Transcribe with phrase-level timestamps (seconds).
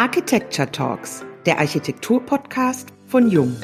[0.00, 3.54] Architecture Talks, der Architektur-Podcast von Jung.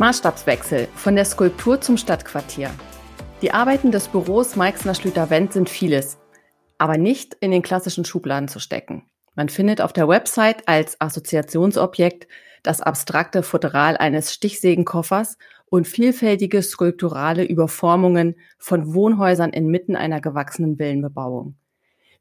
[0.00, 2.72] Maßstabswechsel von der Skulptur zum Stadtquartier.
[3.42, 6.18] Die Arbeiten des Büros Meixner Schlüter-Wendt sind vieles,
[6.76, 9.08] aber nicht in den klassischen Schubladen zu stecken.
[9.36, 12.26] Man findet auf der Website als Assoziationsobjekt
[12.64, 21.54] das abstrakte Futteral eines Stichsägenkoffers und vielfältige skulpturale Überformungen von Wohnhäusern inmitten einer gewachsenen Villenbebauung.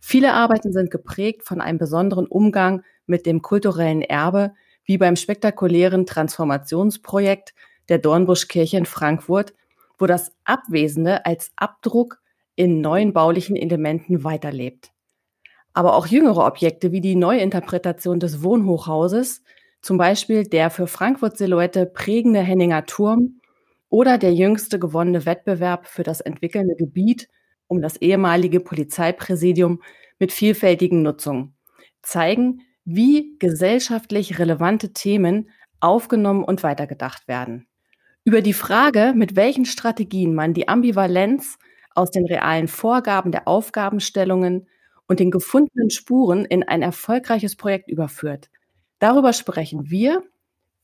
[0.05, 6.05] Viele Arbeiten sind geprägt von einem besonderen Umgang mit dem kulturellen Erbe, wie beim spektakulären
[6.05, 7.53] Transformationsprojekt
[7.87, 9.53] der Dornbuschkirche in Frankfurt,
[9.97, 12.21] wo das Abwesende als Abdruck
[12.55, 14.91] in neuen baulichen Elementen weiterlebt.
[15.71, 19.41] Aber auch jüngere Objekte wie die Neuinterpretation des Wohnhochhauses,
[19.81, 23.39] zum Beispiel der für Frankfurt-Silhouette prägende Henninger Turm
[23.87, 27.29] oder der jüngste gewonnene Wettbewerb für das entwickelnde Gebiet
[27.73, 29.81] um das ehemalige Polizeipräsidium
[30.19, 31.55] mit vielfältigen Nutzungen,
[32.01, 37.67] zeigen, wie gesellschaftlich relevante Themen aufgenommen und weitergedacht werden.
[38.23, 41.57] Über die Frage, mit welchen Strategien man die Ambivalenz
[41.93, 44.67] aus den realen Vorgaben der Aufgabenstellungen
[45.07, 48.49] und den gefundenen Spuren in ein erfolgreiches Projekt überführt.
[48.99, 50.23] Darüber sprechen wir,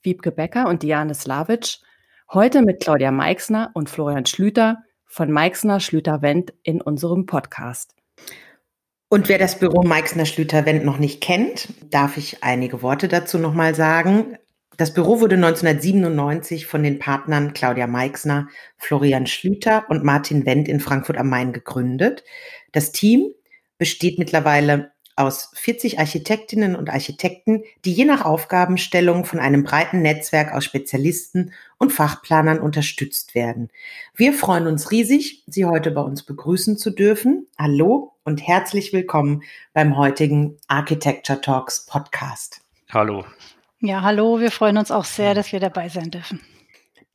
[0.02, 1.80] Wiebke Becker und Diane Slavic,
[2.32, 7.99] heute mit Claudia Meixner und Florian Schlüter von Meixner Schlüter-Wendt in unserem Podcast.
[9.12, 13.74] Und wer das Büro Meixner Schlüter-Wendt noch nicht kennt, darf ich einige Worte dazu nochmal
[13.74, 14.38] sagen.
[14.78, 20.80] Das Büro wurde 1997 von den Partnern Claudia Meixner, Florian Schlüter und Martin Wendt in
[20.80, 22.24] Frankfurt am Main gegründet.
[22.72, 23.34] Das Team
[23.80, 30.54] besteht mittlerweile aus 40 Architektinnen und Architekten, die je nach Aufgabenstellung von einem breiten Netzwerk
[30.54, 33.70] aus Spezialisten und Fachplanern unterstützt werden.
[34.16, 37.48] Wir freuen uns riesig, Sie heute bei uns begrüßen zu dürfen.
[37.58, 42.62] Hallo und herzlich willkommen beim heutigen Architecture Talks Podcast.
[42.90, 43.26] Hallo.
[43.82, 46.40] Ja, hallo, wir freuen uns auch sehr, dass wir dabei sein dürfen.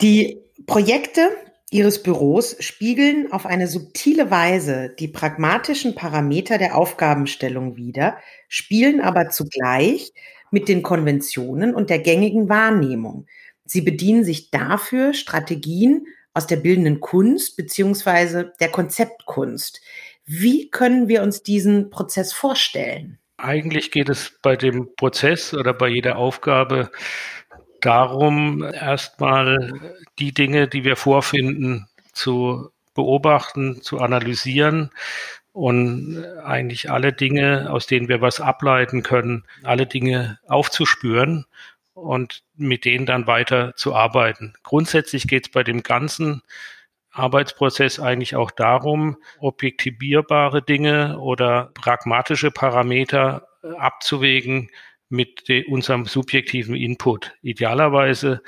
[0.01, 1.31] Die Projekte,
[1.75, 9.31] Ihres Büros spiegeln auf eine subtile Weise die pragmatischen Parameter der Aufgabenstellung wider, spielen aber
[9.31, 10.13] zugleich
[10.53, 13.27] mit den Konventionen und der gängigen Wahrnehmung.
[13.65, 19.81] Sie bedienen sich dafür Strategien aus der bildenden Kunst beziehungsweise der Konzeptkunst.
[20.25, 23.19] Wie können wir uns diesen Prozess vorstellen?
[23.37, 26.93] Eigentlich geht es bei dem Prozess oder bei jeder Aufgabe
[27.85, 29.73] darum, erstmal
[30.19, 34.91] die Dinge, die wir vorfinden, zu beobachten, zu analysieren
[35.53, 41.47] und eigentlich alle Dinge, aus denen wir was ableiten können, alle Dinge aufzuspüren
[41.95, 44.55] und mit denen dann weiter zu arbeiten.
[44.63, 46.43] Grundsätzlich geht es bei dem ganzen
[47.13, 53.47] Arbeitsprozess eigentlich auch darum, objektivierbare Dinge oder pragmatische Parameter
[53.79, 54.71] abzuwägen
[55.09, 57.33] mit unserem subjektiven Input.
[57.43, 58.43] Idealerweise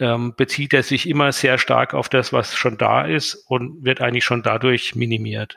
[0.00, 4.00] ähm, bezieht er sich immer sehr stark auf das, was schon da ist und wird
[4.00, 5.56] eigentlich schon dadurch minimiert.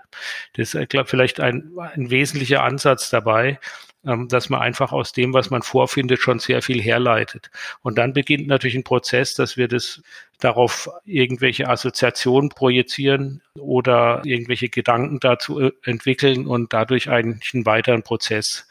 [0.53, 3.59] Das ist, glaube vielleicht ein, ein wesentlicher Ansatz dabei,
[4.06, 7.50] ähm, dass man einfach aus dem, was man vorfindet, schon sehr viel herleitet.
[7.81, 10.04] Und dann beginnt natürlich ein Prozess, dass wir das
[10.40, 18.04] darauf irgendwelche Assoziationen projizieren oder irgendwelche Gedanken dazu äh, entwickeln und dadurch eigentlich einen weiteren
[18.04, 18.68] Prozess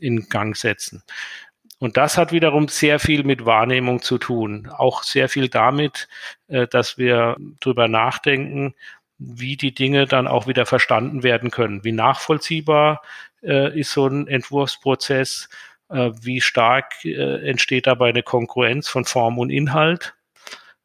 [0.00, 1.02] in Gang setzen.
[1.78, 4.68] Und das hat wiederum sehr viel mit Wahrnehmung zu tun.
[4.76, 6.08] Auch sehr viel damit,
[6.48, 8.74] äh, dass wir drüber nachdenken,
[9.18, 11.84] wie die Dinge dann auch wieder verstanden werden können.
[11.84, 13.02] Wie nachvollziehbar
[13.42, 15.48] äh, ist so ein Entwurfsprozess?
[15.88, 20.14] Äh, wie stark entsteht dabei eine Konkurrenz von Form und Inhalt?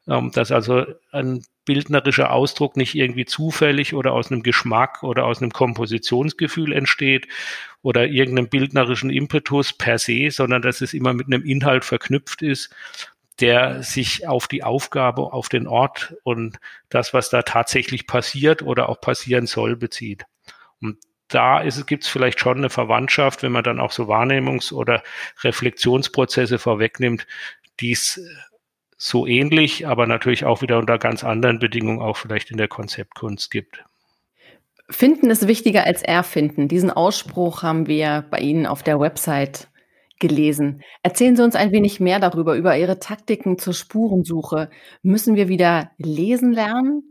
[0.06, 5.40] Ähm, dass also ein bildnerischer Ausdruck nicht irgendwie zufällig oder aus einem Geschmack oder aus
[5.40, 7.26] einem Kompositionsgefühl entsteht
[7.84, 12.74] oder irgendeinem bildnerischen Impetus per se, sondern dass es immer mit einem Inhalt verknüpft ist,
[13.40, 16.58] der sich auf die Aufgabe, auf den Ort und
[16.88, 20.24] das, was da tatsächlich passiert oder auch passieren soll, bezieht.
[20.80, 20.96] Und
[21.28, 25.02] da gibt es vielleicht schon eine Verwandtschaft, wenn man dann auch so Wahrnehmungs- oder
[25.42, 27.26] Reflexionsprozesse vorwegnimmt,
[27.80, 28.18] die es
[28.96, 33.50] so ähnlich, aber natürlich auch wieder unter ganz anderen Bedingungen auch vielleicht in der Konzeptkunst
[33.50, 33.84] gibt.
[34.90, 36.68] Finden ist wichtiger als erfinden.
[36.68, 39.68] Diesen Ausspruch haben wir bei Ihnen auf der Website
[40.20, 40.82] gelesen.
[41.02, 44.70] Erzählen Sie uns ein wenig mehr darüber, über Ihre Taktiken zur Spurensuche.
[45.02, 47.02] Müssen wir wieder lesen lernen?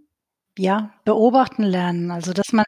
[0.57, 2.11] Ja, beobachten lernen.
[2.11, 2.65] Also, dass man,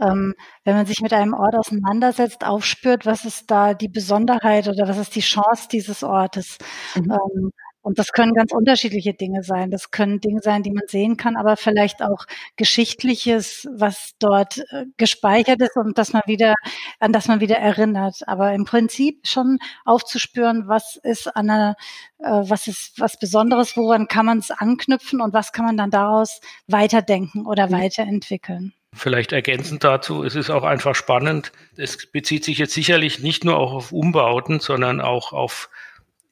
[0.00, 0.34] ähm,
[0.64, 4.96] wenn man sich mit einem Ort auseinandersetzt, aufspürt, was ist da die Besonderheit oder was
[4.96, 6.56] ist die Chance dieses Ortes?
[6.96, 7.12] Mhm.
[7.12, 7.50] Ähm,
[7.88, 9.70] Und das können ganz unterschiedliche Dinge sein.
[9.70, 12.26] Das können Dinge sein, die man sehen kann, aber vielleicht auch
[12.56, 16.54] Geschichtliches, was dort äh, gespeichert ist und dass man wieder,
[17.00, 18.16] an das man wieder erinnert.
[18.26, 21.76] Aber im Prinzip schon aufzuspüren, was ist an einer,
[22.18, 25.90] äh, was ist was Besonderes, woran kann man es anknüpfen und was kann man dann
[25.90, 27.72] daraus weiterdenken oder mhm.
[27.72, 28.74] weiterentwickeln.
[28.92, 31.52] Vielleicht ergänzend dazu, es ist auch einfach spannend.
[31.78, 35.70] Es bezieht sich jetzt sicherlich nicht nur auch auf Umbauten, sondern auch auf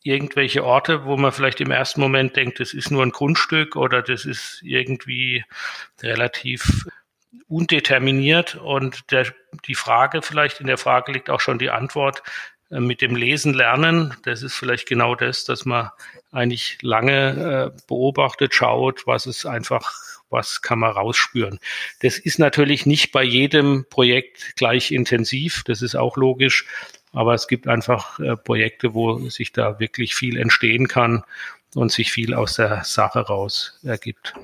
[0.06, 4.02] irgendwelche Orte, wo man vielleicht im ersten Moment denkt, das ist nur ein Grundstück oder
[4.02, 5.44] das ist irgendwie
[6.02, 6.86] relativ
[7.48, 8.54] undeterminiert.
[8.54, 9.26] Und der,
[9.66, 12.22] die Frage vielleicht, in der Frage liegt auch schon die Antwort
[12.70, 14.14] äh, mit dem Lesen lernen.
[14.22, 15.90] Das ist vielleicht genau das, dass man
[16.32, 19.92] eigentlich lange äh, beobachtet, schaut, was es einfach
[20.28, 21.60] was kann man rausspüren.
[22.00, 26.66] Das ist natürlich nicht bei jedem Projekt gleich intensiv, das ist auch logisch,
[27.16, 31.24] aber es gibt einfach äh, Projekte, wo sich da wirklich viel entstehen kann
[31.74, 34.34] und sich viel aus der Sache raus ergibt.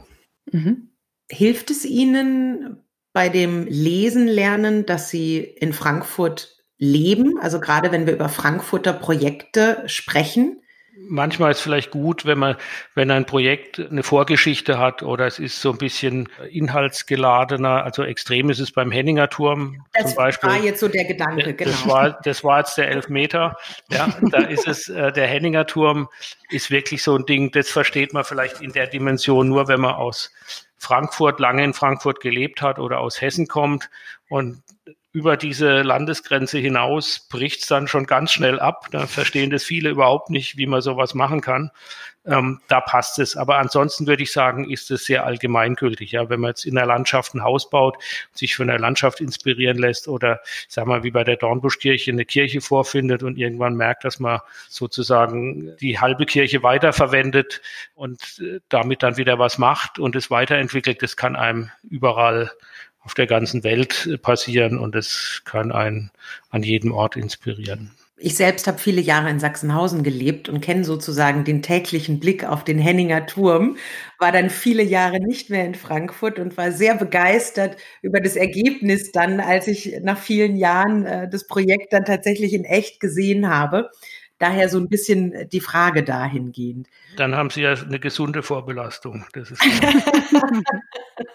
[0.50, 0.88] Mhm.
[1.30, 2.78] Hilft es Ihnen
[3.12, 7.38] bei dem Lesen lernen, dass Sie in Frankfurt leben?
[7.40, 10.61] Also gerade wenn wir über Frankfurter Projekte sprechen,
[10.96, 12.56] manchmal ist es vielleicht gut, wenn man,
[12.94, 17.84] wenn ein Projekt eine Vorgeschichte hat oder es ist so ein bisschen inhaltsgeladener.
[17.84, 20.50] Also extrem ist es beim Henninger Turm das zum Beispiel.
[20.50, 21.70] Das war jetzt so der Gedanke, genau.
[21.70, 23.56] Das war, das war jetzt der Elfmeter.
[23.90, 26.08] Ja, da ist es, äh, der Henninger Turm
[26.50, 29.94] ist wirklich so ein Ding, das versteht man vielleicht in der Dimension nur, wenn man
[29.94, 30.30] aus
[30.76, 33.88] Frankfurt, lange in Frankfurt gelebt hat oder aus Hessen kommt
[34.28, 34.62] und
[35.12, 38.86] über diese Landesgrenze hinaus bricht es dann schon ganz schnell ab.
[38.90, 41.70] Da verstehen das viele überhaupt nicht, wie man sowas machen kann.
[42.24, 43.36] Ähm, da passt es.
[43.36, 46.12] Aber ansonsten würde ich sagen, ist es sehr allgemeingültig.
[46.12, 47.96] Ja, wenn man jetzt in der Landschaft ein Haus baut,
[48.32, 52.62] sich von der Landschaft inspirieren lässt oder, sag mal, wie bei der Dornbuschkirche eine Kirche
[52.62, 57.60] vorfindet und irgendwann merkt, dass man sozusagen die halbe Kirche weiterverwendet
[57.94, 62.50] und äh, damit dann wieder was macht und es weiterentwickelt, das kann einem überall
[63.04, 66.10] auf der ganzen Welt passieren und es kann einen
[66.50, 67.90] an jedem Ort inspirieren.
[68.24, 72.62] Ich selbst habe viele Jahre in Sachsenhausen gelebt und kenne sozusagen den täglichen Blick auf
[72.62, 73.76] den Henninger Turm,
[74.20, 79.10] war dann viele Jahre nicht mehr in Frankfurt und war sehr begeistert über das Ergebnis
[79.10, 83.90] dann, als ich nach vielen Jahren äh, das Projekt dann tatsächlich in echt gesehen habe.
[84.38, 86.86] Daher so ein bisschen die Frage dahingehend.
[87.16, 89.24] Dann haben Sie ja eine gesunde Vorbelastung.
[89.32, 89.60] Das ist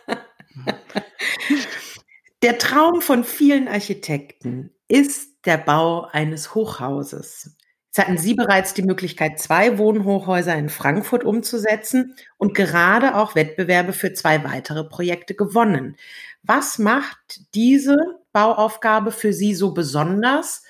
[2.43, 7.57] Der Traum von vielen Architekten ist der Bau eines Hochhauses.
[7.87, 13.91] Jetzt hatten Sie bereits die Möglichkeit, zwei Wohnhochhäuser in Frankfurt umzusetzen und gerade auch Wettbewerbe
[13.91, 15.97] für zwei weitere Projekte gewonnen.
[16.43, 17.97] Was macht diese
[18.33, 20.61] Bauaufgabe für Sie so besonders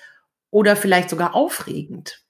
[0.50, 2.24] oder vielleicht sogar aufregend?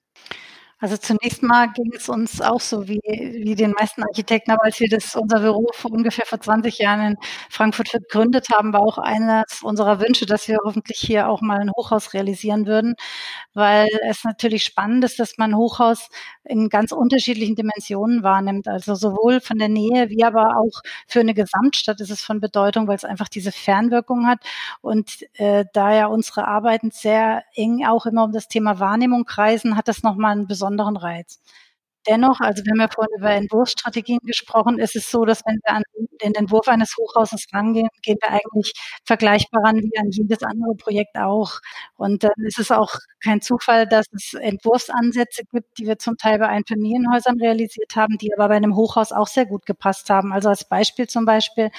[0.81, 4.79] Also zunächst mal ging es uns auch so wie, wie den meisten Architekten, aber als
[4.79, 7.17] wir das unser Büro vor ungefähr vor 20 Jahren in
[7.49, 11.71] Frankfurt gegründet haben, war auch eines unserer Wünsche, dass wir hoffentlich hier auch mal ein
[11.71, 12.95] Hochhaus realisieren würden,
[13.53, 16.07] weil es natürlich spannend ist, dass man Hochhaus
[16.45, 18.67] in ganz unterschiedlichen Dimensionen wahrnimmt.
[18.69, 22.87] Also sowohl von der Nähe wie aber auch für eine Gesamtstadt ist es von Bedeutung,
[22.87, 24.39] weil es einfach diese Fernwirkung hat
[24.81, 29.75] und äh, da ja unsere Arbeiten sehr eng auch immer um das Thema Wahrnehmung kreisen,
[29.75, 31.39] hat das nochmal einen besonderen besonderen Reiz.
[32.07, 35.73] Dennoch, also wir haben ja vorhin über Entwurfsstrategien gesprochen, ist es so, dass wenn wir
[35.75, 35.83] an
[36.23, 38.73] den Entwurf eines Hochhauses rangehen, gehen wir eigentlich
[39.05, 41.59] vergleichbar ran wie an jedes andere Projekt auch.
[41.97, 42.93] Und dann ist es auch
[43.23, 48.33] kein Zufall, dass es Entwurfsansätze gibt, die wir zum Teil bei Einfamilienhäusern realisiert haben, die
[48.33, 50.31] aber bei einem Hochhaus auch sehr gut gepasst haben.
[50.33, 51.69] Also als Beispiel zum Beispiel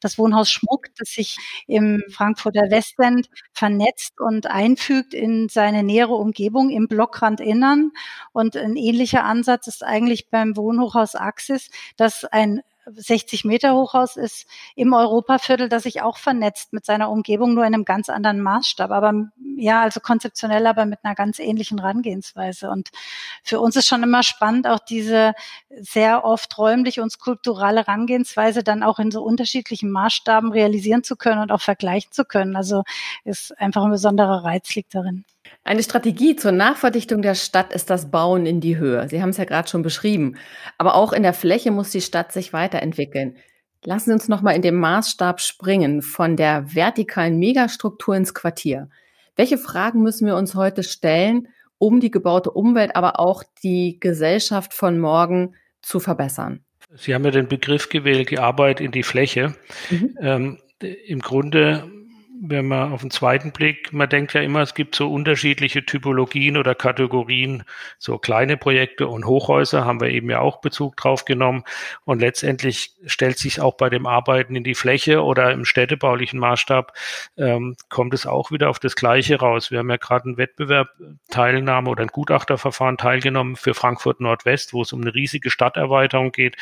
[0.00, 6.70] das Wohnhaus Schmuck, das sich im Frankfurter Westend vernetzt und einfügt in seine nähere Umgebung
[6.70, 7.92] im Blockrand Innern.
[8.32, 12.62] Und ein ähnlicher Ansatz ist eigentlich beim Wohnhochhaus Axis, das ein
[12.94, 14.46] 60 Meter Hochhaus ist
[14.76, 18.90] im Europaviertel, das sich auch vernetzt mit seiner Umgebung, nur in einem ganz anderen Maßstab.
[18.90, 19.12] Aber
[19.56, 22.70] ja, also konzeptionell, aber mit einer ganz ähnlichen Herangehensweise.
[22.70, 22.90] Und
[23.42, 25.34] für uns ist schon immer spannend, auch diese
[25.70, 31.40] sehr oft räumliche und skulpturale Herangehensweise dann auch in so unterschiedlichen Maßstaben realisieren zu können
[31.40, 32.54] und auch vergleichen zu können.
[32.54, 32.84] Also
[33.24, 35.24] ist einfach ein besonderer Reiz liegt darin.
[35.66, 39.08] Eine Strategie zur Nachverdichtung der Stadt ist das Bauen in die Höhe.
[39.08, 40.36] Sie haben es ja gerade schon beschrieben.
[40.78, 43.36] Aber auch in der Fläche muss die Stadt sich weiterentwickeln.
[43.82, 48.90] Lassen Sie uns noch mal in dem Maßstab springen von der vertikalen Megastruktur ins Quartier.
[49.34, 54.72] Welche Fragen müssen wir uns heute stellen, um die gebaute Umwelt, aber auch die Gesellschaft
[54.72, 56.60] von morgen zu verbessern?
[56.94, 59.56] Sie haben ja den Begriff gewählt, die Arbeit in die Fläche.
[59.90, 60.16] Mhm.
[60.20, 61.90] Ähm, Im Grunde
[62.42, 66.56] wenn man auf den zweiten Blick, man denkt ja immer, es gibt so unterschiedliche Typologien
[66.56, 67.64] oder Kategorien,
[67.98, 71.64] so kleine Projekte und Hochhäuser haben wir eben ja auch Bezug drauf genommen.
[72.04, 76.92] Und letztendlich stellt sich auch bei dem Arbeiten in die Fläche oder im städtebaulichen Maßstab,
[77.38, 79.70] ähm, kommt es auch wieder auf das Gleiche raus.
[79.70, 80.88] Wir haben ja gerade einen Wettbewerb
[81.30, 86.56] Teilnahme oder ein Gutachterverfahren teilgenommen für Frankfurt Nordwest, wo es um eine riesige Stadterweiterung geht.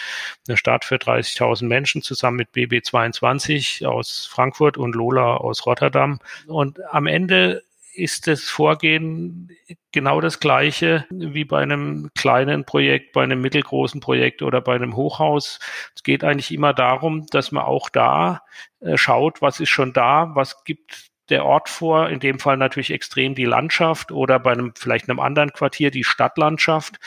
[0.47, 6.18] Eine Stadt für 30.000 Menschen zusammen mit BB22 aus Frankfurt und Lola aus Rotterdam.
[6.47, 7.62] Und am Ende
[7.94, 9.50] ist das Vorgehen
[9.92, 14.97] genau das gleiche wie bei einem kleinen Projekt, bei einem mittelgroßen Projekt oder bei einem
[14.97, 15.61] Hochhaus.
[15.94, 18.42] Es geht eigentlich immer darum, dass man auch da
[18.80, 22.90] äh, schaut, was ist schon da, was gibt der Ort vor, in dem Fall natürlich
[22.90, 26.99] extrem die Landschaft oder bei einem vielleicht einem anderen Quartier die Stadtlandschaft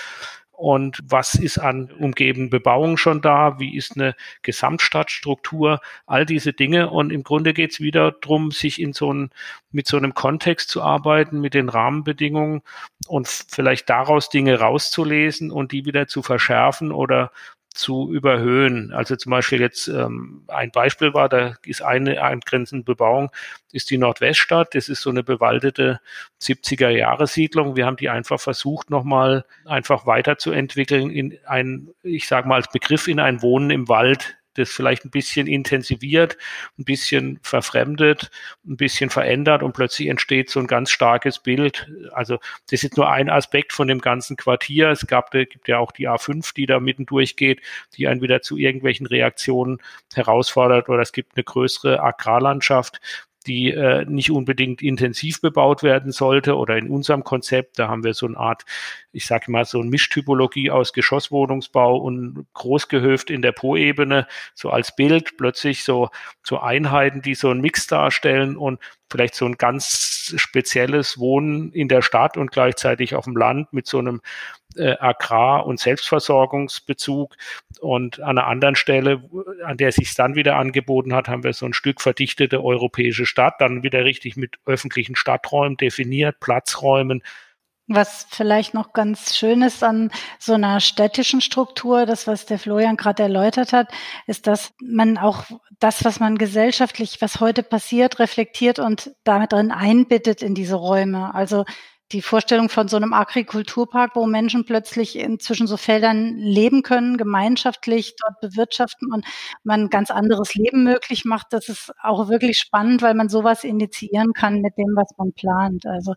[0.58, 6.90] und was ist an umgebenden Bebauung schon da, wie ist eine Gesamtstadtstruktur, all diese Dinge.
[6.90, 9.30] Und im Grunde geht es wieder darum, sich in so ein,
[9.72, 12.64] mit so einem Kontext zu arbeiten, mit den Rahmenbedingungen
[13.08, 17.32] und vielleicht daraus Dinge rauszulesen und die wieder zu verschärfen oder
[17.78, 18.92] zu überhöhen.
[18.92, 23.32] Also zum Beispiel jetzt ähm, ein Beispiel war, da ist eine angrenzende Bebauung,
[23.72, 24.76] ist die Nordweststadt.
[24.76, 26.00] Das ist so eine bewaldete
[26.42, 27.76] 70er Jahre Siedlung.
[27.76, 33.08] Wir haben die einfach versucht, nochmal einfach weiterzuentwickeln in ein, ich sage mal als Begriff,
[33.08, 36.38] in ein Wohnen im Wald das vielleicht ein bisschen intensiviert,
[36.78, 38.32] ein bisschen verfremdet,
[38.66, 41.90] ein bisschen verändert und plötzlich entsteht so ein ganz starkes Bild.
[42.12, 44.90] Also das ist nur ein Aspekt von dem ganzen Quartier.
[44.90, 47.62] Es gab, gibt ja auch die A5, die da mitten durchgeht,
[47.96, 49.80] die einen wieder zu irgendwelchen Reaktionen
[50.14, 53.00] herausfordert oder es gibt eine größere Agrarlandschaft,
[53.48, 58.14] die äh, nicht unbedingt intensiv bebaut werden sollte oder in unserem Konzept, da haben wir
[58.14, 58.66] so eine Art,
[59.12, 64.96] ich sage mal, so eine Mischtypologie aus Geschosswohnungsbau und Großgehöft in der Po-Ebene, so als
[64.96, 66.10] Bild, plötzlich so,
[66.44, 71.88] so Einheiten, die so einen Mix darstellen und vielleicht so ein ganz spezielles Wohnen in
[71.88, 74.22] der Stadt und gleichzeitig auf dem Land mit so einem
[74.76, 77.36] äh, Agrar- und Selbstversorgungsbezug.
[77.80, 79.24] Und an einer anderen Stelle,
[79.64, 83.56] an der sich dann wieder angeboten hat, haben wir so ein Stück verdichtete europäische Stadt,
[83.60, 87.22] dann wieder richtig mit öffentlichen Stadträumen definiert, Platzräumen,
[87.88, 92.98] was vielleicht noch ganz schön ist an so einer städtischen Struktur, das, was der Florian
[92.98, 93.88] gerade erläutert hat,
[94.26, 95.46] ist, dass man auch
[95.80, 101.34] das, was man gesellschaftlich, was heute passiert, reflektiert und damit drin einbittet in diese Räume.
[101.34, 101.64] Also
[102.12, 108.16] die Vorstellung von so einem Agrikulturpark, wo Menschen plötzlich inzwischen so Feldern leben können, gemeinschaftlich
[108.16, 109.26] dort bewirtschaften und
[109.64, 113.64] man ein ganz anderes Leben möglich macht, das ist auch wirklich spannend, weil man sowas
[113.66, 115.86] initiieren kann mit dem, was man plant.
[115.86, 116.14] Also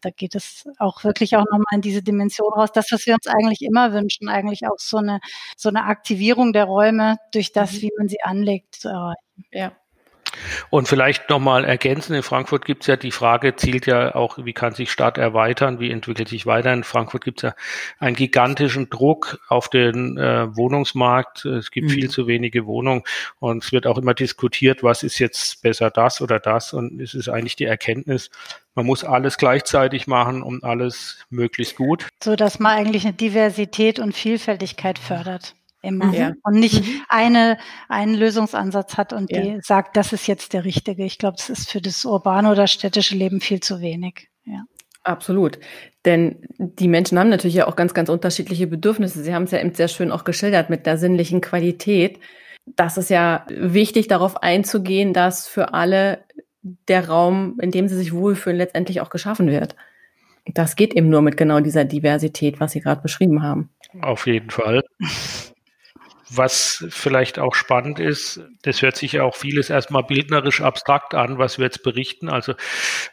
[0.00, 2.70] da geht es auch wirklich auch nochmal in diese Dimension raus.
[2.72, 5.20] Das, was wir uns eigentlich immer wünschen, eigentlich auch so eine,
[5.56, 7.82] so eine Aktivierung der Räume durch das, mhm.
[7.82, 9.44] wie man sie anlegt, zu erreichen.
[9.52, 9.72] Ja.
[10.70, 14.52] Und vielleicht nochmal ergänzen, in Frankfurt gibt es ja die Frage, zielt ja auch, wie
[14.52, 16.72] kann sich Stadt erweitern, wie entwickelt sich weiter.
[16.72, 17.54] In Frankfurt gibt es ja
[17.98, 21.44] einen gigantischen Druck auf den äh, Wohnungsmarkt.
[21.44, 21.92] Es gibt mhm.
[21.92, 23.02] viel zu wenige Wohnungen
[23.38, 26.72] und es wird auch immer diskutiert, was ist jetzt besser das oder das.
[26.72, 28.30] Und es ist eigentlich die Erkenntnis,
[28.74, 32.08] man muss alles gleichzeitig machen und alles möglichst gut.
[32.22, 36.32] So dass man eigentlich eine Diversität und Vielfältigkeit fördert immer ja.
[36.42, 37.02] und nicht mhm.
[37.08, 39.40] eine, einen Lösungsansatz hat und ja.
[39.40, 41.04] die sagt, das ist jetzt der richtige.
[41.04, 44.28] Ich glaube, das ist für das urbane oder städtische Leben viel zu wenig.
[44.44, 44.64] Ja.
[45.04, 45.58] Absolut.
[46.04, 49.22] Denn die Menschen haben natürlich ja auch ganz, ganz unterschiedliche Bedürfnisse.
[49.22, 52.18] Sie haben es ja eben sehr schön auch geschildert mit der sinnlichen Qualität.
[52.66, 56.24] Das ist ja wichtig, darauf einzugehen, dass für alle
[56.88, 59.76] der Raum, in dem sie sich wohlfühlen, letztendlich auch geschaffen wird.
[60.46, 63.70] Das geht eben nur mit genau dieser Diversität, was Sie gerade beschrieben haben.
[64.02, 64.82] Auf jeden Fall.
[66.30, 71.38] Was vielleicht auch spannend ist, das hört sich ja auch vieles erstmal bildnerisch abstrakt an,
[71.38, 72.28] was wir jetzt berichten.
[72.28, 72.54] Also,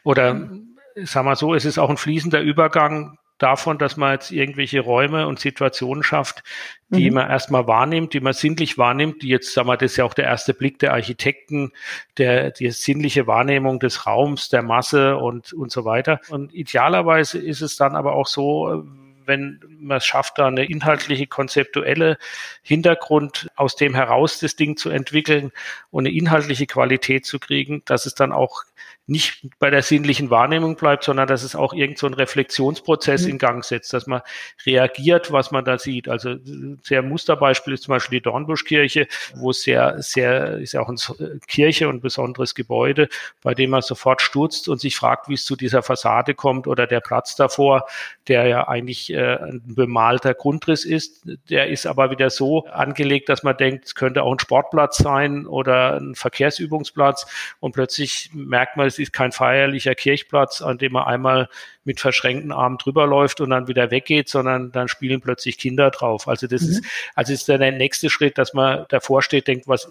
[0.04, 0.50] oder
[0.96, 5.28] sagen wir so, es ist auch ein fließender Übergang davon, dass man jetzt irgendwelche Räume
[5.28, 6.44] und Situationen schafft,
[6.90, 7.16] die mhm.
[7.16, 10.14] man erstmal wahrnimmt, die man sinnlich wahrnimmt, die jetzt, sagen wir, das ist ja auch
[10.14, 11.72] der erste Blick der Architekten,
[12.18, 16.20] der, die sinnliche Wahrnehmung des Raums, der Masse und, und so weiter.
[16.30, 18.86] Und idealerweise ist es dann aber auch so,
[19.32, 22.18] wenn man es schafft, da eine inhaltliche, konzeptuelle
[22.62, 25.52] Hintergrund aus dem heraus das Ding zu entwickeln
[25.90, 28.64] und eine inhaltliche Qualität zu kriegen, dass es dann auch
[29.08, 33.32] nicht bei der sinnlichen Wahrnehmung bleibt, sondern dass es auch irgend so einen Reflexionsprozess mhm.
[33.32, 34.22] in Gang setzt, dass man
[34.66, 36.08] reagiert, was man da sieht.
[36.08, 36.36] Also
[36.84, 41.40] sehr Musterbeispiel ist zum Beispiel die Dornbuschkirche, wo es sehr, sehr, ist ja auch eine
[41.48, 43.10] Kirche und ein besonderes Gebäude,
[43.42, 46.86] bei dem man sofort stürzt und sich fragt, wie es zu dieser Fassade kommt oder
[46.86, 47.88] der Platz davor,
[48.28, 51.28] der ja eigentlich äh, äh, ein bemalter Grundriss ist.
[51.50, 55.46] Der ist aber wieder so angelegt, dass man denkt, es könnte auch ein Sportplatz sein
[55.46, 57.28] oder ein Verkehrsübungsplatz.
[57.60, 61.50] Und plötzlich merkt man, es ist kein feierlicher Kirchplatz, an dem man einmal
[61.84, 66.28] mit verschränkten Armen drüber läuft und dann wieder weggeht, sondern dann spielen plötzlich Kinder drauf.
[66.28, 66.70] Also das mhm.
[66.70, 69.90] ist, also ist dann der nächste Schritt, dass man davor steht, denkt, was,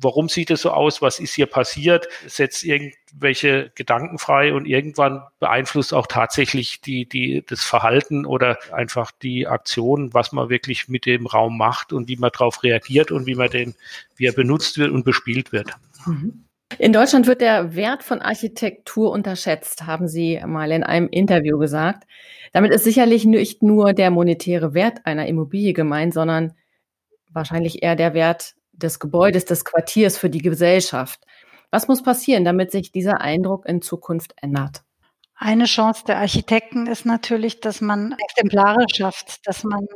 [0.00, 5.22] warum sieht es so aus, was ist hier passiert, setzt irgendwelche Gedanken frei und irgendwann
[5.38, 11.06] beeinflusst auch tatsächlich die, die, das Verhalten oder einfach die Aktion, was man wirklich mit
[11.06, 13.74] dem Raum macht und wie man darauf reagiert und wie man den,
[14.16, 15.70] wie er benutzt wird und bespielt wird.
[16.04, 16.44] Mhm.
[16.78, 22.04] In Deutschland wird der Wert von Architektur unterschätzt, haben Sie mal in einem Interview gesagt.
[22.52, 26.54] Damit ist sicherlich nicht nur der monetäre Wert einer Immobilie gemeint, sondern
[27.30, 31.20] wahrscheinlich eher der Wert des Gebäudes, des Quartiers für die Gesellschaft.
[31.70, 34.82] Was muss passieren, damit sich dieser Eindruck in Zukunft ändert?
[35.44, 39.88] Eine Chance der Architekten ist natürlich, dass man Exemplare schafft, dass man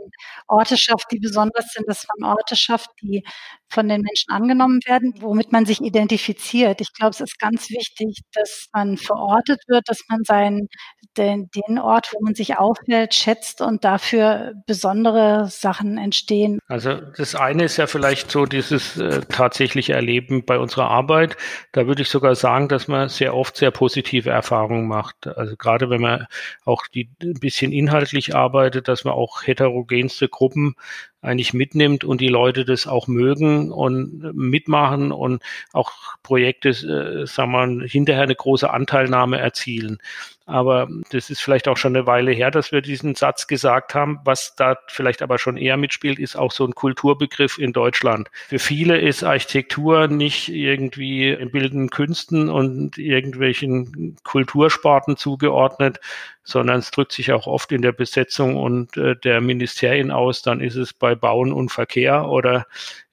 [0.49, 3.23] Orte schafft, die besonders sind, dass man Orte schafft, die
[3.69, 6.81] von den Menschen angenommen werden, womit man sich identifiziert.
[6.81, 10.69] Ich glaube, es ist ganz wichtig, dass man verortet wird, dass man seinen,
[11.17, 16.59] den, den Ort, wo man sich aufhält, schätzt und dafür besondere Sachen entstehen.
[16.69, 21.37] Also das eine ist ja vielleicht so dieses äh, tatsächliche Erleben bei unserer Arbeit.
[21.73, 25.27] Da würde ich sogar sagen, dass man sehr oft sehr positive Erfahrungen macht.
[25.27, 26.27] Also gerade wenn man
[26.65, 30.77] auch die ein bisschen inhaltlich arbeitet, dass man auch heterogenste Gruppen
[31.23, 35.43] eigentlich mitnimmt und die Leute das auch mögen und mitmachen und
[35.73, 35.93] auch
[36.23, 39.99] Projekte, äh, sagen wir, hinterher eine große Anteilnahme erzielen.
[40.49, 44.21] Aber das ist vielleicht auch schon eine Weile her, dass wir diesen Satz gesagt haben.
[44.25, 48.31] Was da vielleicht aber schon eher mitspielt, ist auch so ein Kulturbegriff in Deutschland.
[48.47, 55.99] Für viele ist Architektur nicht irgendwie in bildenden Künsten und irgendwelchen Kultursporten zugeordnet,
[56.45, 60.43] sondern es drückt sich auch oft in der Besetzung und äh, der Ministerien aus.
[60.43, 62.67] Dann ist es bei Bauen und Verkehr oder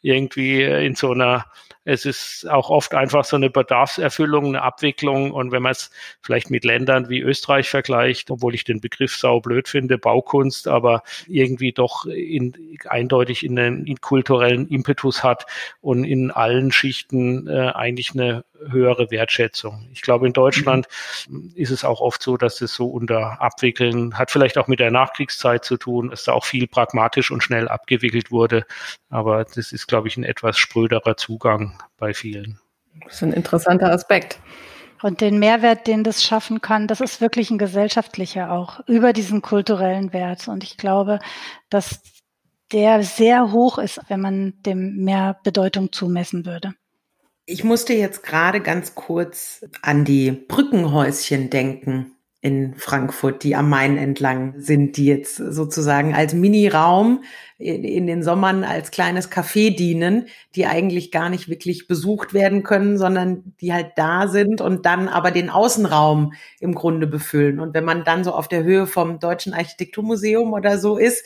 [0.04, 1.46] irgendwie in so einer
[1.86, 5.32] es ist auch oft einfach so eine Bedarfserfüllung, eine Abwicklung.
[5.32, 5.92] Und wenn man es
[6.22, 11.04] vielleicht mit Ländern wie Österreich vergleicht, obwohl ich den Begriff sau blöd finde, Baukunst, aber
[11.28, 15.46] irgendwie doch in, eindeutig in einen in kulturellen Impetus hat
[15.82, 19.88] und in allen Schichten äh, eigentlich eine höhere Wertschätzung.
[19.92, 20.88] Ich glaube, in Deutschland
[21.28, 21.52] mhm.
[21.56, 24.92] ist es auch oft so, dass es so unter Abwickeln hat vielleicht auch mit der
[24.92, 28.66] Nachkriegszeit zu tun, dass da auch viel pragmatisch und schnell abgewickelt wurde.
[29.10, 32.60] Aber das ist, glaube ich, ein etwas spröderer Zugang bei vielen.
[33.04, 34.40] Das ist ein interessanter Aspekt.
[35.04, 39.44] Und den Mehrwert, den das schaffen kann, das ist wirklich ein gesellschaftlicher auch über diesen
[39.44, 40.48] kulturellen Wert.
[40.48, 41.20] Und ich glaube,
[41.70, 42.02] dass
[42.72, 46.74] der sehr hoch ist, wenn man dem mehr Bedeutung zumessen würde.
[47.46, 52.13] Ich musste jetzt gerade ganz kurz an die Brückenhäuschen denken
[52.44, 57.24] in Frankfurt, die am Main entlang sind, die jetzt sozusagen als Mini-Raum
[57.58, 62.98] in, den Sommern als kleines Café dienen, die eigentlich gar nicht wirklich besucht werden können,
[62.98, 67.62] sondern die halt da sind und dann aber den Außenraum im Grunde befüllen.
[67.62, 71.26] Und wenn man dann so auf der Höhe vom Deutschen Architekturmuseum oder so ist,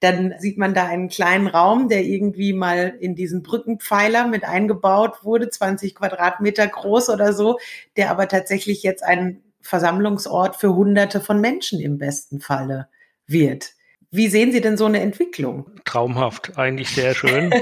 [0.00, 5.24] dann sieht man da einen kleinen Raum, der irgendwie mal in diesen Brückenpfeiler mit eingebaut
[5.24, 7.58] wurde, 20 Quadratmeter groß oder so,
[7.98, 12.88] der aber tatsächlich jetzt ein Versammlungsort für Hunderte von Menschen im besten Falle
[13.26, 13.72] wird.
[14.16, 15.68] Wie sehen Sie denn so eine Entwicklung?
[15.84, 17.52] Traumhaft, eigentlich sehr schön.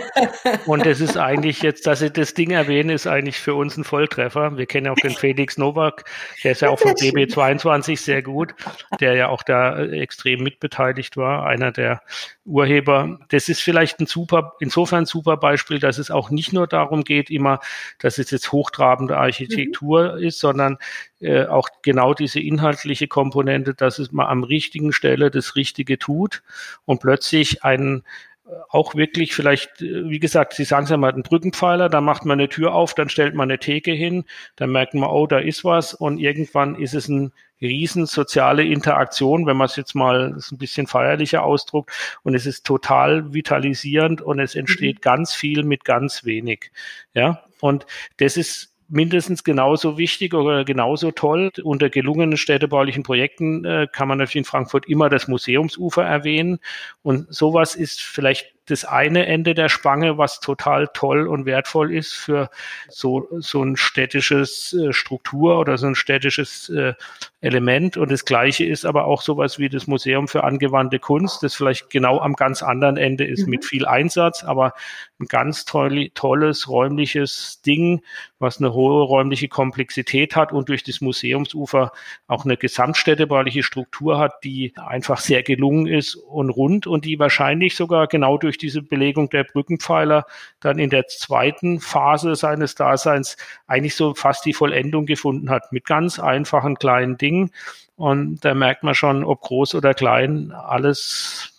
[0.67, 3.85] Und es ist eigentlich jetzt, dass ich das Ding erwähne, ist eigentlich für uns ein
[3.85, 4.59] Volltreffer.
[4.59, 6.05] Wir kennen auch den Felix Nowak,
[6.45, 8.55] der ist ja auch vom DB22 sehr gut,
[9.01, 12.03] der ja auch da äh, extrem mitbeteiligt war, einer der
[12.45, 13.19] Urheber.
[13.31, 17.05] Das ist vielleicht ein super, insofern ein super Beispiel, dass es auch nicht nur darum
[17.05, 17.61] geht, immer,
[17.99, 20.23] dass es jetzt hochtrabende Architektur mhm.
[20.25, 20.77] ist, sondern
[21.23, 26.43] äh, auch genau diese inhaltliche Komponente, dass es mal am richtigen Stelle das Richtige tut
[26.85, 28.03] und plötzlich einen
[28.45, 32.01] äh, auch wirklich vielleicht, äh, wie gesagt, Sie sagen es ja mal, einen Brückenpfeiler, da
[32.01, 34.25] macht man eine Tür auf, dann stellt man eine Theke hin,
[34.57, 39.47] dann merkt man, oh, da ist was und irgendwann ist es ein riesen soziale Interaktion,
[39.47, 41.93] wenn man es jetzt mal ein bisschen feierlicher ausdruckt
[42.25, 45.01] und es ist total vitalisierend und es entsteht mhm.
[45.03, 46.73] ganz viel mit ganz wenig.
[47.15, 51.51] Ja, und das ist mindestens genauso wichtig oder genauso toll.
[51.65, 56.61] Unter gelungenen städtebaulichen Projekten äh, kann man natürlich in Frankfurt immer das Museumsufer erwähnen.
[57.03, 62.13] Und sowas ist vielleicht das eine Ende der Spange, was total toll und wertvoll ist
[62.13, 62.49] für
[62.89, 66.95] so, so ein städtisches äh, Struktur oder so ein städtisches äh,
[67.43, 67.97] Element.
[67.97, 71.91] Und das Gleiche ist aber auch sowas wie das Museum für angewandte Kunst, das vielleicht
[71.91, 73.51] genau am ganz anderen Ende ist mhm.
[73.51, 74.75] mit viel Einsatz, aber
[75.19, 78.03] ein ganz toll, tolles räumliches Ding,
[78.39, 81.93] was eine hohe räumliche Komplexität hat und durch das Museumsufer
[82.29, 87.75] auch eine gesamtstädtebauliche Struktur hat, die einfach sehr gelungen ist und rund und die wahrscheinlich
[87.75, 90.27] sogar genau durch diese Belegung der Brückenpfeiler
[90.61, 95.85] dann in der zweiten Phase seines Daseins eigentlich so fast die Vollendung gefunden hat mit
[95.85, 97.51] ganz einfachen kleinen Dingen.
[97.97, 101.53] Und da merkt man schon, ob groß oder klein, alles,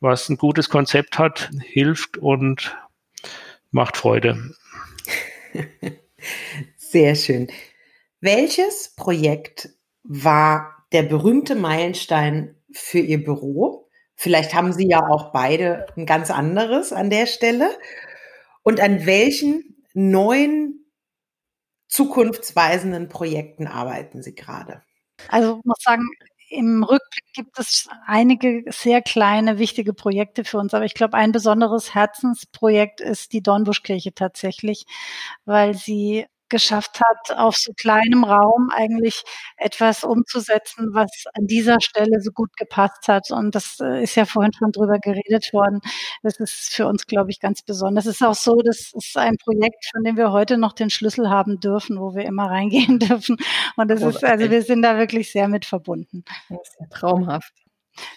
[0.00, 2.76] was ein gutes Konzept hat, hilft und
[3.70, 4.54] macht Freude.
[6.76, 7.48] Sehr schön.
[8.20, 9.70] Welches Projekt
[10.04, 13.88] war der berühmte Meilenstein für Ihr Büro?
[14.14, 17.70] Vielleicht haben Sie ja auch beide ein ganz anderes an der Stelle.
[18.62, 20.86] Und an welchen neuen
[21.88, 24.82] zukunftsweisenden Projekten arbeiten Sie gerade?
[25.28, 26.08] Also ich muss sagen,
[26.52, 30.74] im Rückblick gibt es einige sehr kleine, wichtige Projekte für uns.
[30.74, 34.84] Aber ich glaube, ein besonderes Herzensprojekt ist die Dornbuschkirche tatsächlich,
[35.46, 39.24] weil sie geschafft hat, auf so kleinem Raum eigentlich
[39.56, 43.32] etwas umzusetzen, was an dieser Stelle so gut gepasst hat.
[43.32, 45.80] Und das äh, ist ja vorhin schon drüber geredet worden.
[46.22, 48.06] Das ist für uns, glaube ich, ganz besonders.
[48.06, 51.30] Es ist auch so, das ist ein Projekt, von dem wir heute noch den Schlüssel
[51.30, 53.38] haben dürfen, wo wir immer reingehen dürfen.
[53.76, 56.24] Und das ist, also wir sind da wirklich sehr mit verbunden.
[56.48, 57.54] Das ist ja traumhaft.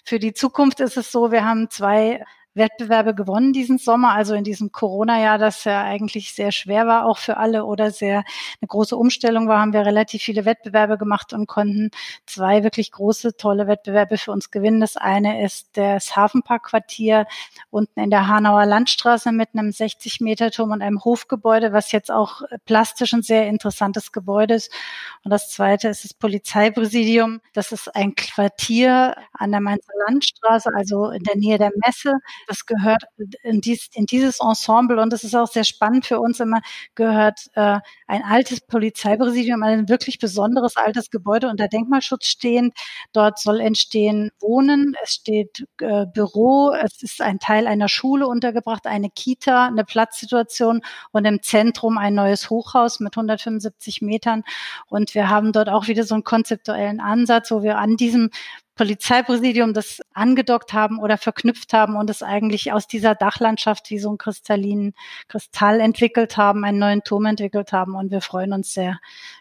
[0.03, 2.23] Für die Zukunft ist es so, wir haben zwei
[2.55, 7.17] Wettbewerbe gewonnen diesen Sommer, also in diesem Corona-Jahr, das ja eigentlich sehr schwer war, auch
[7.17, 8.19] für alle oder sehr
[8.61, 11.91] eine große Umstellung war, haben wir relativ viele Wettbewerbe gemacht und konnten
[12.25, 14.79] zwei wirklich große, tolle Wettbewerbe für uns gewinnen.
[14.79, 17.27] Das eine ist das Hafenparkquartier
[17.69, 22.11] unten in der Hanauer Landstraße mit einem 60 Meter Turm und einem Hofgebäude, was jetzt
[22.11, 24.71] auch plastisch ein sehr interessantes Gebäude ist.
[25.23, 27.41] Und das zweite ist das Polizeipräsidium.
[27.53, 32.13] Das ist ein Quartier an der Mainzer Landstraße, also in der Nähe der Messe
[32.47, 33.03] das gehört
[33.43, 36.61] in, dies, in dieses Ensemble und das ist auch sehr spannend für uns immer,
[36.95, 42.75] gehört äh, ein altes Polizeipräsidium, ein wirklich besonderes altes Gebäude unter Denkmalschutz stehend.
[43.13, 48.87] Dort soll entstehen Wohnen, es steht äh, Büro, es ist ein Teil einer Schule untergebracht,
[48.87, 50.81] eine Kita, eine Platzsituation
[51.11, 54.43] und im Zentrum ein neues Hochhaus mit 175 Metern.
[54.87, 58.29] Und wir haben dort auch wieder so einen konzeptuellen Ansatz, wo wir an diesem
[58.75, 64.11] Polizeipräsidium das angedockt haben oder verknüpft haben und es eigentlich aus dieser Dachlandschaft wie so
[64.11, 64.93] ein kristallinen
[65.27, 67.95] Kristall entwickelt haben, einen neuen Turm entwickelt haben.
[67.95, 68.99] Und wir freuen uns sehr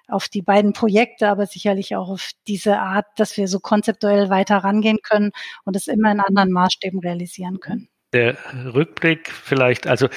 [0.08, 4.58] auf die beiden Projekte, aber sicherlich auch auf diese Art, dass wir so konzeptuell weiter
[4.58, 5.32] rangehen können
[5.64, 8.36] und es immer in anderen Maßstäben realisieren können der
[8.72, 10.08] Rückblick vielleicht, also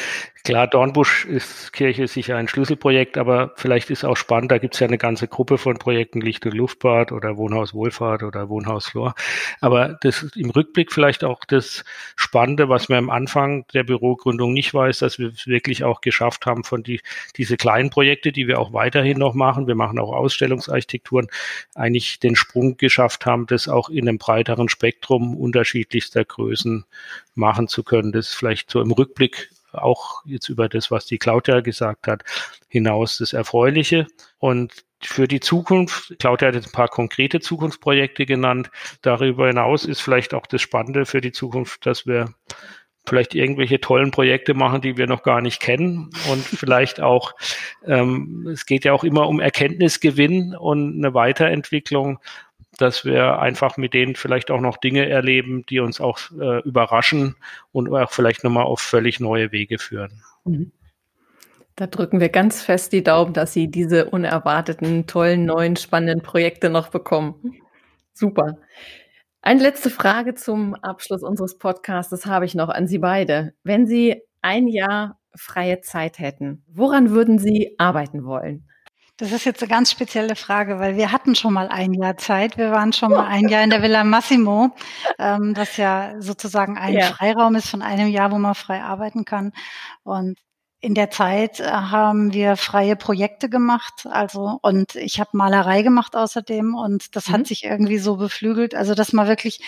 [0.48, 4.80] klar, Dornbusch ist Kirche sicher ein Schlüsselprojekt, aber vielleicht ist auch spannend, da gibt es
[4.80, 9.14] ja eine ganze Gruppe von Projekten, Licht- und Luftbad oder Wohnhaus Wohlfahrt oder Wohnhaus Flor.
[9.60, 11.84] Aber das im Rückblick vielleicht auch das
[12.16, 16.46] Spannende, was man am Anfang der Bürogründung nicht weiß, dass wir es wirklich auch geschafft
[16.46, 17.02] haben von die,
[17.36, 21.28] diese kleinen Projekte, die wir auch weiterhin noch machen, wir machen auch Ausstellungsarchitekturen,
[21.76, 26.86] eigentlich den Sprung geschafft haben, das auch in einem breiteren Spektrum unterschiedlichster Größen
[27.38, 28.12] machen zu können.
[28.12, 32.24] Das ist vielleicht so im Rückblick auch jetzt über das, was die Claudia gesagt hat,
[32.68, 34.08] hinaus das Erfreuliche.
[34.40, 38.70] Und für die Zukunft, Claudia hat jetzt ein paar konkrete Zukunftsprojekte genannt.
[39.02, 42.34] Darüber hinaus ist vielleicht auch das Spannende für die Zukunft, dass wir
[43.08, 47.34] vielleicht irgendwelche tollen Projekte machen, die wir noch gar nicht kennen und vielleicht auch,
[47.86, 52.20] ähm, es geht ja auch immer um Erkenntnisgewinn und eine Weiterentwicklung
[52.78, 57.36] dass wir einfach mit denen vielleicht auch noch Dinge erleben, die uns auch äh, überraschen
[57.72, 60.24] und auch vielleicht nochmal auf völlig neue Wege führen.
[60.46, 60.72] Mhm.
[61.76, 66.72] Da drücken wir ganz fest die Daumen, dass Sie diese unerwarteten, tollen, neuen, spannenden Projekte
[66.72, 67.54] noch bekommen.
[68.14, 68.58] Super.
[69.44, 73.54] Eine letzte Frage zum Abschluss unseres Podcasts habe ich noch an Sie beide.
[73.64, 78.67] Wenn Sie ein Jahr freie Zeit hätten, woran würden Sie arbeiten wollen?
[79.18, 82.56] Das ist jetzt eine ganz spezielle Frage, weil wir hatten schon mal ein Jahr Zeit.
[82.56, 84.76] Wir waren schon mal ein Jahr in der Villa Massimo,
[85.18, 87.08] ähm, das ja sozusagen ein ja.
[87.08, 89.54] Freiraum ist von einem Jahr, wo man frei arbeiten kann.
[90.04, 90.38] Und
[90.80, 96.16] in der Zeit äh, haben wir freie Projekte gemacht, also und ich habe Malerei gemacht
[96.16, 97.34] außerdem und das mhm.
[97.34, 99.60] hat sich irgendwie so beflügelt, also dass man wirklich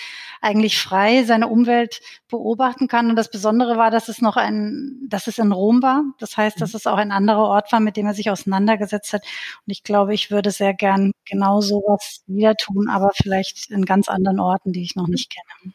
[0.41, 5.28] eigentlich frei seine Umwelt beobachten kann und das Besondere war, dass es noch ein, dass
[5.28, 6.78] es in Rom war, das heißt, dass mhm.
[6.78, 9.24] es auch ein anderer Ort war, mit dem er sich auseinandergesetzt hat
[9.65, 14.10] und ich glaube, ich würde sehr gern genau sowas wieder tun, aber vielleicht in ganz
[14.10, 15.74] anderen Orten, die ich noch nicht kenne.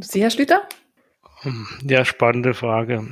[0.00, 0.62] Sie, Herr Schlüter?
[1.82, 3.06] Ja, spannende Frage.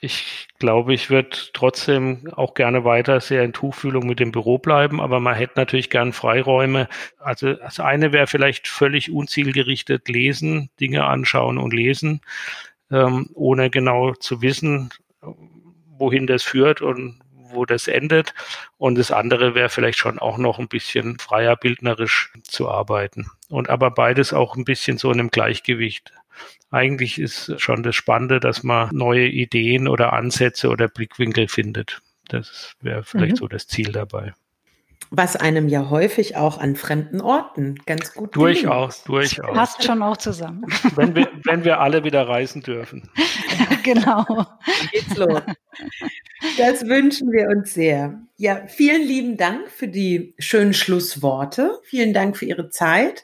[0.00, 5.00] Ich glaube, ich würde trotzdem auch gerne weiter sehr in Tuchfühlung mit dem Büro bleiben,
[5.00, 6.88] aber man hätte natürlich gern Freiräume.
[7.18, 12.20] Also das eine wäre vielleicht völlig unzielgerichtet lesen, Dinge anschauen und lesen,
[12.90, 14.90] ähm, ohne genau zu wissen,
[15.98, 17.20] wohin das führt und
[17.52, 18.34] wo das endet.
[18.78, 23.30] Und das andere wäre vielleicht schon auch noch ein bisschen freier bildnerisch zu arbeiten.
[23.48, 26.12] Und aber beides auch ein bisschen so in einem Gleichgewicht.
[26.70, 32.00] Eigentlich ist schon das Spannende, dass man neue Ideen oder Ansätze oder Blickwinkel findet.
[32.28, 33.36] Das wäre vielleicht mhm.
[33.36, 34.32] so das Ziel dabei
[35.14, 39.36] was einem ja häufig auch an fremden Orten ganz gut Durchaus, gelingt.
[39.36, 39.54] durchaus.
[39.54, 40.64] Passt schon auch zusammen.
[40.96, 43.10] Wenn wir, wenn wir alle wieder reisen dürfen.
[43.82, 44.24] genau.
[44.90, 45.42] Geht's los.
[46.56, 48.22] Das wünschen wir uns sehr.
[48.38, 51.78] Ja, vielen lieben Dank für die schönen Schlussworte.
[51.84, 53.22] Vielen Dank für Ihre Zeit,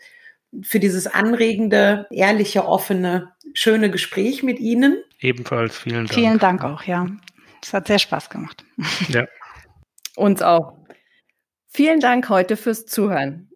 [0.63, 5.03] für dieses anregende, ehrliche, offene, schöne Gespräch mit Ihnen.
[5.21, 6.15] Ebenfalls vielen Dank.
[6.15, 7.07] Vielen Dank auch, ja.
[7.63, 8.65] Es hat sehr Spaß gemacht.
[9.09, 9.27] Ja.
[10.17, 10.79] Uns auch.
[11.69, 13.51] Vielen Dank heute fürs Zuhören.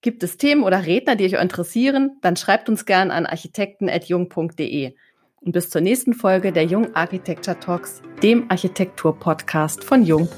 [0.00, 4.94] Gibt es Themen oder Redner, die euch interessieren, dann schreibt uns gern an architekten.jung.de.
[5.40, 10.28] Und bis zur nächsten Folge der Jung Architecture Talks, dem Architektur-Podcast von Jung.